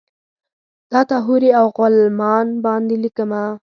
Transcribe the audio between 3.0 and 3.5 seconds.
لیکمه